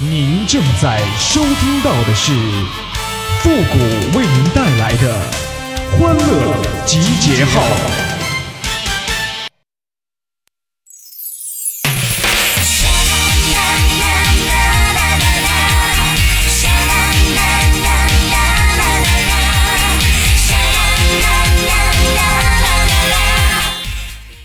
[0.00, 2.30] 您正在收听到的是
[3.40, 5.20] 复古为您带来的
[5.98, 6.56] 欢乐
[6.86, 7.64] 集结号。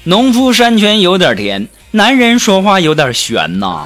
[0.06, 3.86] 农夫山泉有点甜，男人说话有点悬呐。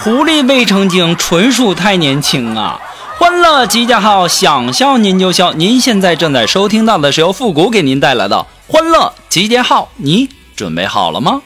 [0.00, 2.80] 狐狸未成精，纯属太年轻啊！
[3.18, 5.52] 欢乐集结号，想笑您就笑。
[5.52, 11.42] 您现在正在收听到的是由复古给您带来的欢乐集结号，你准备好了吗？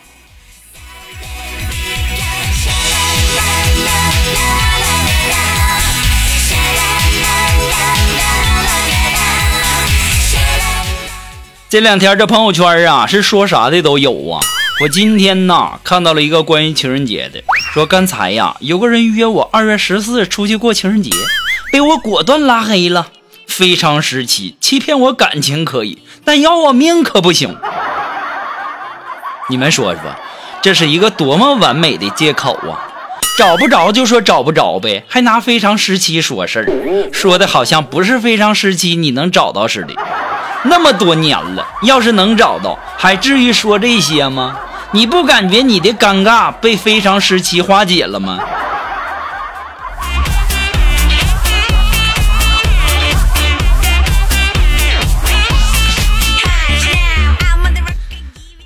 [11.70, 14.44] 这两天这朋友圈啊，是说啥的都有啊。
[14.82, 21.10] 我今天呐看到了一个关于情人节的，说刚才呀有个人约我二月十四出去过情人节，
[21.72, 23.06] 被我果断拉黑了。
[23.46, 27.56] 非常时期，欺骗我感情可以，但要我命可不行。
[29.48, 30.02] 你们说说，
[30.60, 32.76] 这是一个多么完美的借口啊！
[33.38, 39.94] 找不着就说找不着呗，还拿非常时期说事儿，说的好像不是非常时期你能找到似的。
[40.64, 44.58] 那么多年了，要是能找到，还至于说这些吗？
[44.94, 48.38] 你不感觉你的尴尬被非常时期化解了吗？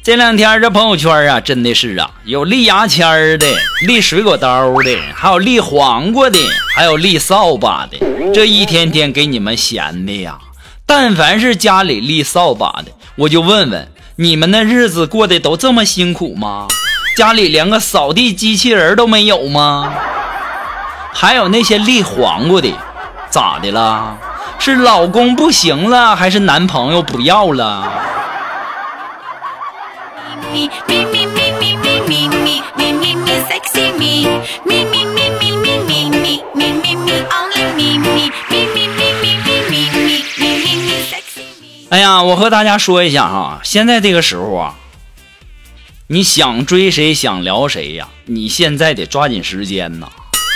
[0.02, 3.46] 这两天这朋友圈啊，真的是啊，有立牙签的，
[3.82, 6.40] 立水果刀的，还有立黄瓜的，
[6.74, 7.98] 还有立扫把的，
[8.34, 10.38] 这一天天给你们闲的呀。
[10.84, 16.68] 但凡是家里立扫把的，我就问问你们那日子过得都这么辛苦吗？
[17.18, 19.92] 家里连个扫地机器人都没有吗？
[21.12, 22.72] 还有那些立黄瓜的，
[23.28, 24.16] 咋的了？
[24.58, 27.92] 是老公不行了，还是男朋友不要了？
[41.88, 44.74] 哎呀，我和大家说一下哈，现在这个时候啊，
[46.08, 50.08] 你想追谁想聊谁呀，你现在得抓紧时间呐，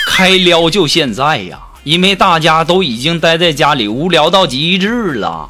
[0.09, 5.49] 开撩就现在呀，因为大家都已经待在家里无聊到极致了，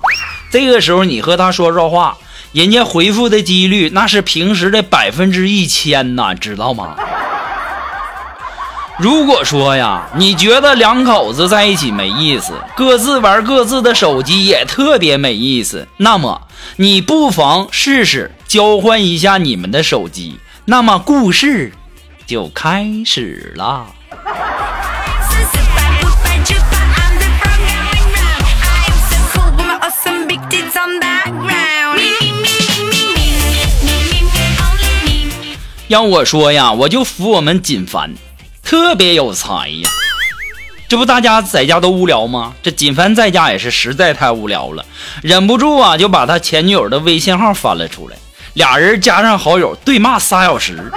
[0.52, 2.18] 这个时候你和他说说话，
[2.52, 6.94] 人家回复的几率那是平时的百分之一千呐，知道吗？
[9.02, 16.42] 如果说呀，你觉得两口子在一起没意思，各自玩各自的手机也特别没意思，那么
[16.76, 21.72] 你不妨试试交换一下你们的手机，那么故事
[22.26, 23.86] 就开始了。
[35.88, 38.12] 要我说呀，我就服我们锦凡。
[38.70, 39.90] 特别有才呀！
[40.86, 42.52] 这不大家在家都无聊吗？
[42.62, 44.84] 这锦帆在家也是实在太无聊了，
[45.22, 48.16] 忍不住啊，就把他前女友的微信号翻了出来，
[48.52, 50.88] 俩人加上好友对骂仨小时，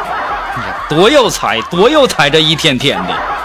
[0.88, 2.30] 多有才，多有才！
[2.30, 3.43] 这一天天的。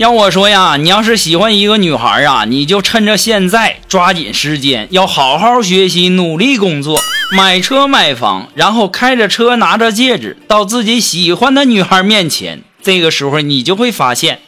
[0.00, 6.98] 要我说呀，你要是喜欢一个女孩啊，你就趁着现在抓紧时间，要好好学习，努力工作，
[7.36, 12.62] 买车买房，然后开着车拿着戒指到自己喜欢的女孩面前。
[12.82, 14.38] 这个时候你就会发现，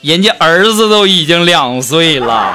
[0.00, 2.52] 人家儿子都已经两岁了，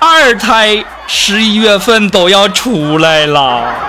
[0.00, 3.87] 二胎十一月份都要出来了。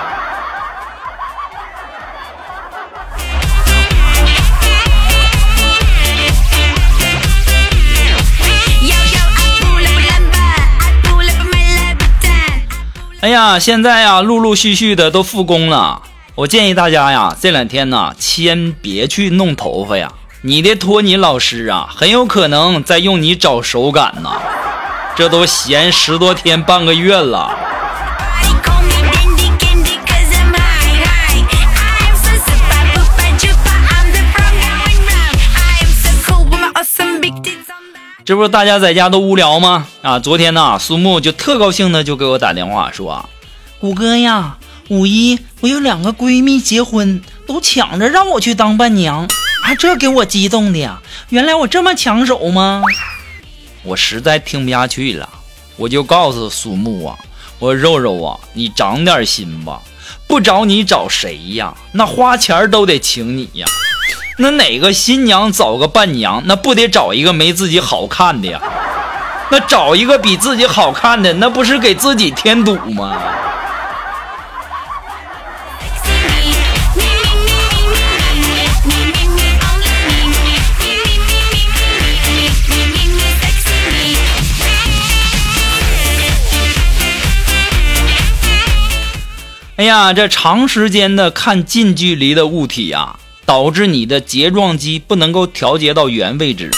[13.21, 16.01] 哎呀，现在呀，陆陆续续的都复工了。
[16.35, 20.13] 我建议大家呀，这两天呢，先别去弄头发呀。
[20.41, 24.31] 你的托尼老师啊，很有可能在用你找手感呢。
[25.17, 27.53] 这都闲十多天半个月了。
[38.29, 39.87] 这不是大家在家都无聊吗？
[40.03, 43.27] 啊，昨天呢，苏木就特高兴的就给我打电话说
[43.81, 44.59] ：“谷歌呀，
[44.89, 49.25] 五一我有两个闺蜜结婚，都抢着让我去当伴娘。
[49.65, 51.01] 啊，这给我激动的呀！
[51.29, 52.83] 原来我这么抢手吗？
[53.81, 55.27] 我实在听不下去了，
[55.75, 57.17] 我就告诉苏木啊，
[57.57, 59.81] 我肉肉啊，你长点心吧，
[60.27, 61.73] 不找你找谁呀？
[61.93, 63.65] 那花钱都得请你呀。
[64.41, 68.61] 那哪个新娘找个伴娘，那不得找一个没自己好看的呀？
[69.51, 73.17] 那找一个比自己好看的，那不是给自己添堵吗？
[89.75, 93.17] 哎呀，这长时间的看近距离的物体呀，
[93.49, 96.69] 导致你的睫状肌不能够调节到原位置，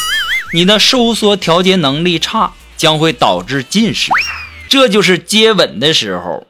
[0.53, 4.09] 你的收缩调节能力差，将会导致近视。
[4.69, 6.47] 这就是接吻的时候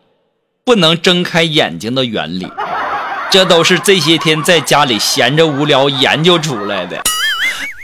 [0.64, 2.48] 不能睁开眼睛的原理。
[3.32, 7.02] 这都是这些天在家里闲着无聊研究出来的，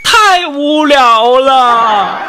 [0.04, 2.20] 太无聊了。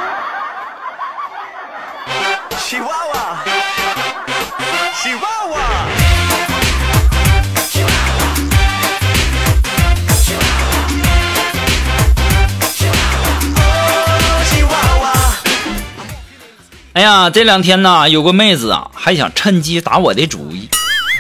[17.00, 20.68] 哎呀，这两天呢，有个妹子啊，还想趁机打我的主意。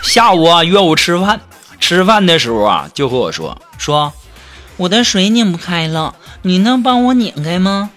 [0.03, 1.39] 下午啊，约我吃饭，
[1.79, 4.11] 吃饭的时候啊，就和我说说，
[4.75, 7.91] 我的水拧不开了，你能帮我拧开吗？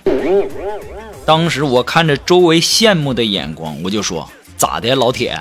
[1.26, 5.37] 当时我看着周围羡慕的眼光，我就说咋的，老铁，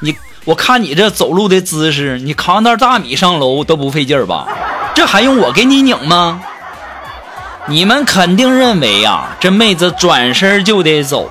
[0.00, 4.46] 你我看你这走路的姿势，你扛袋大米上楼都不费劲吧？
[4.94, 6.40] 这还用我给你拧吗？
[7.66, 11.28] 你们肯定认为呀，这妹子转身就得走。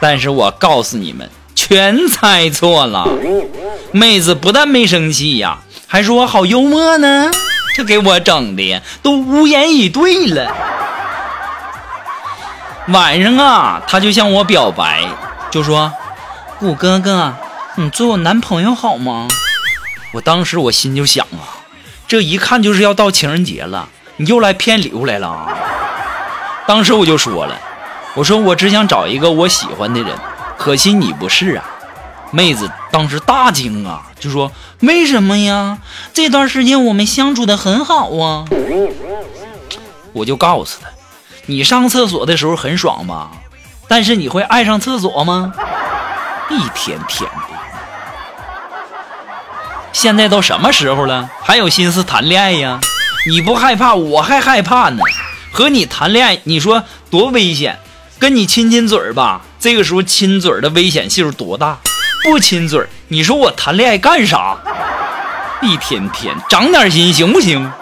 [0.00, 3.06] 但是我告诉你们，全猜错了。
[3.92, 7.30] 妹子不但没生气呀，还说我好幽默呢，
[7.76, 10.50] 这给我整的都无言以对了。
[12.88, 15.04] 晚上啊，她就向我表白，
[15.50, 15.92] 就说
[16.58, 17.34] ：“谷哥哥，
[17.76, 19.28] 你做我男朋友好吗？”
[20.14, 21.60] 我当时我心就想啊，
[22.08, 25.54] 这一看就是要到情人节了，你又来骗礼物来了啊。
[26.66, 27.56] 当时我就说了。
[28.14, 30.16] 我说我只想找一个我喜欢的人，
[30.58, 31.64] 可惜你不是啊！
[32.32, 34.50] 妹子当时大惊啊，就说
[34.82, 35.78] ：“为什么呀？
[36.12, 38.44] 这段时间我们相处的很好啊！”
[40.12, 40.88] 我就告诉他
[41.46, 43.30] ：“你上厕所的时候很爽吧？
[43.88, 45.52] 但是你会爱上厕所吗？
[46.50, 47.56] 一天天的，
[49.92, 52.80] 现在都什么时候了，还有心思谈恋爱呀？
[53.28, 55.02] 你不害怕，我还害怕呢。
[55.52, 57.78] 和你谈恋爱，你说多危险！”
[58.20, 61.78] 跟你亲亲嘴儿吧，这个时候亲嘴儿的危险系数多大？
[62.22, 64.58] 不亲嘴儿，你说我谈恋爱干啥？
[65.62, 67.72] 一天天长点心行不行？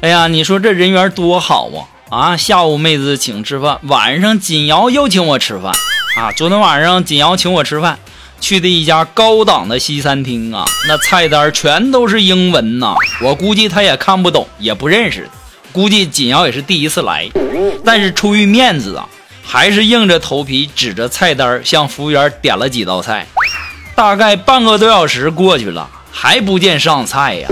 [0.00, 1.68] 哎呀，你说这人缘多好
[2.08, 2.08] 啊！
[2.08, 5.72] 啊，下午妹子请吃饭，晚上锦瑶又请我吃饭
[6.16, 6.32] 啊！
[6.32, 7.98] 昨天晚上锦瑶请我吃饭。
[8.40, 15.28] 去的一家高档的西餐厅啊，那菜单全都是英文呐，我估计他也看不懂，也不认识。
[15.72, 17.28] 估计锦瑶也是第一次来，
[17.84, 19.08] 但是出于面子啊，
[19.44, 23.26] 还是硬着头皮指着菜单向服务员点了几道菜。
[23.94, 27.48] 大概半个多小时过去了，还不见上菜呀。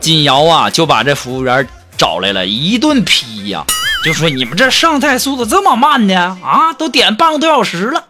[0.00, 1.66] 锦瑶啊就把这服务员
[1.96, 3.64] 找来了，一顿批呀，
[4.04, 6.38] 就说你们这上菜速度这么慢呢？
[6.42, 8.04] 啊，都点半个多小时了。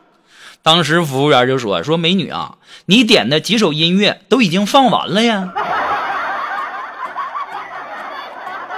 [0.62, 5.48] 当时服务员就说：“说美女啊，你点的几首音乐都已经放完了呀，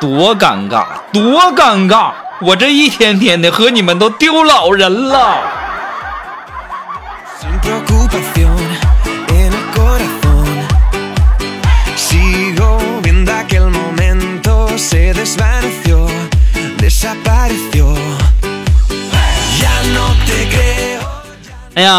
[0.01, 2.13] 多尴尬，多尴尬！
[2.41, 5.39] 我这一天天的和你们都丢老人了。”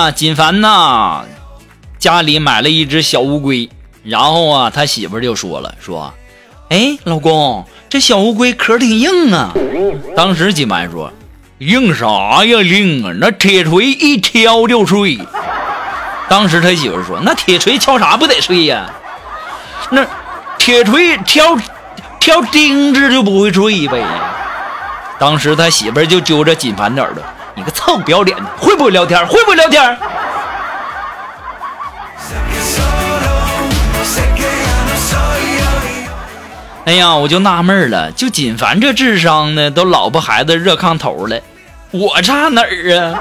[0.04, 1.24] 啊，锦凡呐，
[1.98, 3.70] 家里买了一只小乌龟，
[4.04, 6.14] 然后啊，他媳妇就说了，说，
[6.68, 9.54] 哎，老公，这小乌龟壳挺硬啊。
[10.14, 11.10] 当时锦凡说，
[11.60, 15.18] 硬啥呀，硬啊，那铁锤一敲就碎。
[16.28, 18.92] 当时他媳妇说，那铁锤敲啥不得碎呀？
[19.90, 20.06] 那
[20.58, 21.58] 铁锤敲
[22.20, 24.04] 敲钉子就不会碎呗。
[25.18, 27.24] 当时他媳妇就揪着锦凡的耳朵。
[27.56, 29.26] 你个臭不要脸的，会不会聊天？
[29.28, 29.98] 会不会聊天？
[36.86, 41.40] 哎呀，我就纳闷了，就锦凡这智商呢，都老婆孩子热炕头了，
[41.92, 43.20] 我差哪儿啊？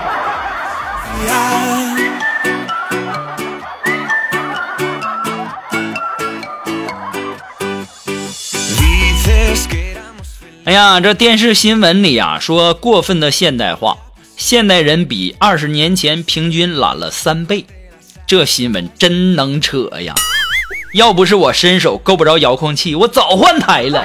[10.64, 13.96] 哎呀，这电视新闻里呀说过分的现代化，
[14.42, 17.64] 现代人比二十年前平均懒了三倍，
[18.26, 20.16] 这新闻真能扯呀！
[20.94, 24.02] 要不是我伸手够不着遥控器，我早换台了。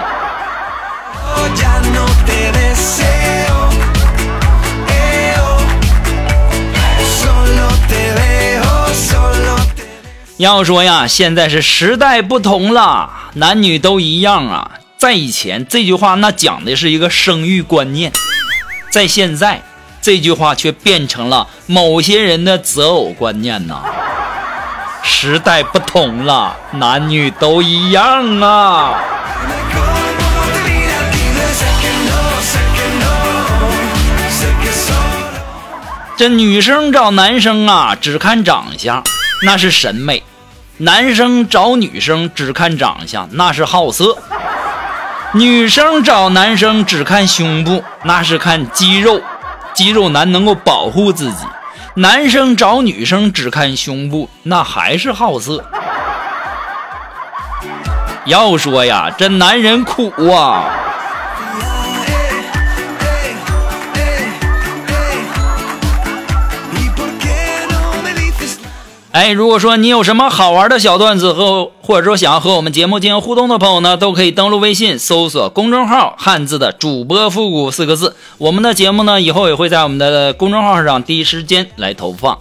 [10.37, 14.73] 要说呀，现在是时代不同了，男女都一样啊。
[14.99, 18.11] 在以前，这句话那讲的是一个生育观念；
[18.91, 19.63] 在现在，
[20.07, 23.81] 这句话却变成了某些人的择偶观念呐。
[25.03, 29.01] 时代不同了，男女都一样啊。
[36.15, 39.03] 这女生找男生啊，只看长相，
[39.43, 40.23] 那是审美；
[40.77, 44.17] 男生找女生只看长相，那是好色；
[45.33, 49.21] 女生找男生只看胸部，那是看肌肉，
[49.77, 51.45] 肌肉男能够保护自己；
[51.93, 55.63] 男生找女生只看胸部，那还是好色。
[58.25, 60.65] 要说呀，这男人苦啊。
[69.17, 78.15] 哎，如果说你有什么好玩的小段子和，或者说想要和我们节目进行互动的朋友呢，都可以登录微信搜索公众号“汉字的主播复古”四个字。
[78.37, 82.37] 我们的节目呢，以后也会在我们的公众号上第一时间来投放。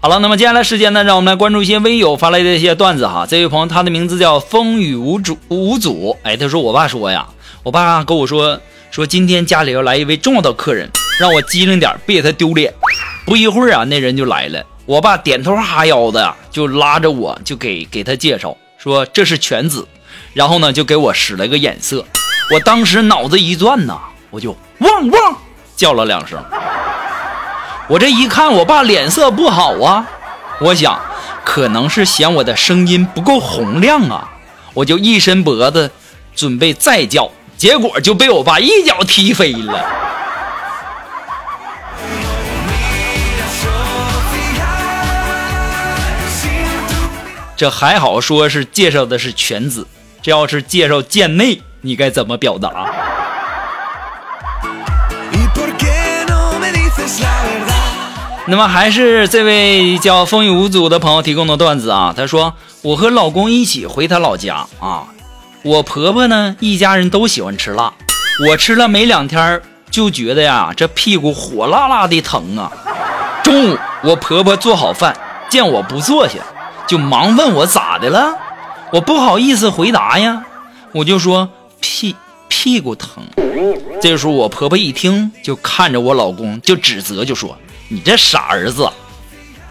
[0.00, 3.24] 好了，那么接下来时间呢，让我们来关注一些微友发来的一些段子哈。
[3.24, 6.16] 这位朋友，他的名字叫风雨无阻无阻。
[6.24, 7.28] 哎，他说我爸说呀，
[7.62, 8.60] 我爸跟我说。
[8.90, 10.90] 说今天家里要来一位重要的客人，
[11.20, 12.72] 让我机灵点，别给他丢脸。
[13.26, 14.64] 不一会儿啊，那人就来了。
[14.86, 19.86] 我爸点头哈腰的，就拉着我就给给他介绍，说这是犬子。
[20.32, 22.04] 然后呢，就给我使了个眼色。
[22.52, 23.98] 我当时脑子一转呐，
[24.30, 25.36] 我就汪汪
[25.74, 26.42] 叫了两声。
[27.88, 30.06] 我这一看，我爸脸色不好啊。
[30.60, 31.00] 我想，
[31.44, 34.32] 可能是嫌我的声音不够洪亮啊。
[34.74, 35.90] 我就一伸脖子，
[36.34, 37.30] 准备再叫。
[37.56, 39.84] 结果就被我爸一脚踢飞了。
[47.56, 49.86] 这还好，说是介绍的是犬子，
[50.20, 52.70] 这要是介绍贱内，你该怎么表达？
[58.48, 65.06] 那么还是这位叫风雨无阻的朋友提供的段子啊，他说：“我和老公一起回他老家啊。”
[65.66, 67.92] 我婆婆呢，一家人都喜欢吃辣。
[68.46, 72.70] 我吃了没两天，就觉得呀，这屁股火辣辣的疼啊。
[73.42, 75.16] 中午，我婆婆做好饭，
[75.48, 76.34] 见我不坐下，
[76.86, 78.32] 就忙问我咋的了。
[78.92, 80.44] 我不好意思回答呀，
[80.92, 81.48] 我就说
[81.80, 82.14] 屁
[82.46, 83.24] 屁股疼。
[84.00, 87.58] 这时候，我婆婆一听，就看着我老公，就指责，就说
[87.90, 88.88] ：“你这傻儿子，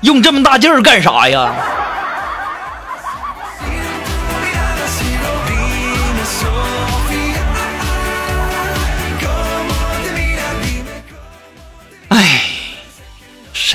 [0.02, 1.56] 用这么大劲儿干啥呀？”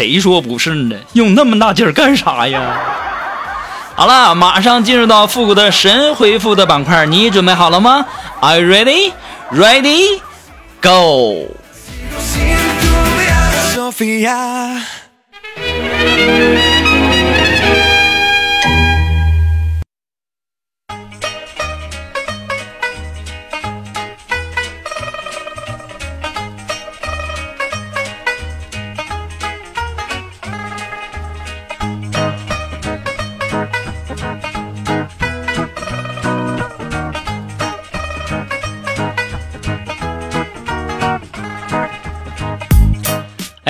[0.01, 0.97] 谁说不是呢？
[1.13, 2.81] 用那么大劲儿干啥呀？
[3.95, 8.07] 好了，马上进入到复古的神回复的板块，你准备好了吗
[8.41, 9.13] ？Are you ready?
[9.53, 10.23] Ready?
[10.81, 11.49] Go!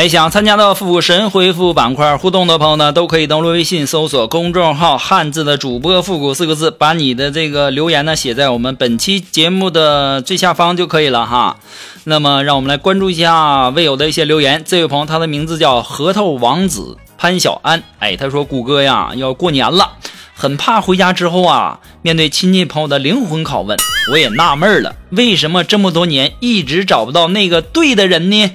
[0.01, 11.59] 哎，想参加到复古神回复板块互动的朋友呢，都可以登录微信搜索公众号“汉字的主播复古”四个字，把你的这个留言呢写在我们本期节目的最下方就可以了哈。
[12.05, 14.63] 那么，让我们来关注一下未有的一些留言。
[14.65, 17.83] 这位朋友，他的名字叫核桃王子潘小安。
[17.99, 19.99] 哎，他说：“谷歌呀，要过年了，
[20.33, 23.77] 很怕回家之后啊，面对亲戚朋友的灵魂拷问。
[24.11, 28.51] 我也纳闷了，为什么这么多年一直找不到那个对的人呢？”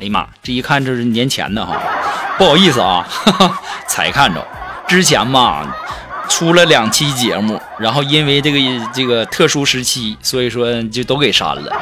[0.00, 1.80] 哎呀妈，这一看这是年前的哈，
[2.36, 4.44] 不好意思啊，哈哈才看着。
[4.86, 5.66] 之前嘛，
[6.28, 8.58] 出了两期节目，然后因为这个
[8.92, 11.72] 这个特殊时期，所以说就都给删了，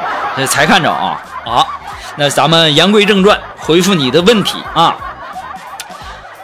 [0.47, 1.66] 才看着啊啊。
[2.16, 4.95] 那咱们言归正传，回复你的问题啊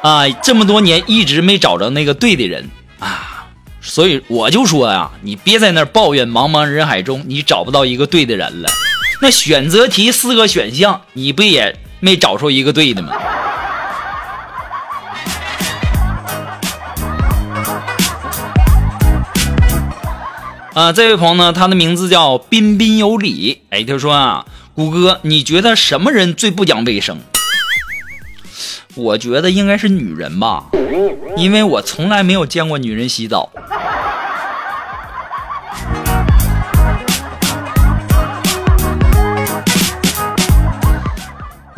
[0.01, 3.47] 啊，这么多年一直没找着那个对的人啊，
[3.81, 8.71] 所以我就说呀，你别在那抱怨茫茫人海中你找不到一个对的人了。
[9.21, 13.13] 那选择题四个选项，你不也没找出一个对的吗？
[20.75, 23.63] 啊，这位朋友呢，他的名字叫彬彬有礼。
[23.71, 27.19] 哎，他说啊，谷歌，你觉得什么人最不讲卫生？
[28.95, 30.67] 我觉得应该是女人吧，
[31.37, 33.51] 因为我从来没有见过女人洗澡。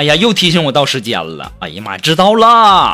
[0.01, 1.53] 哎呀，又提醒我到时间了。
[1.59, 2.91] 哎呀妈，知道了。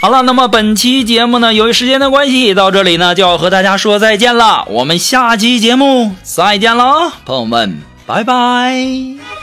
[0.00, 4.64] 好了，那么本期节目呢，由于时间的关系，到这里呢就要和大家说再见了。
[4.68, 9.37] 我们下期节目再见了，朋友们，拜拜。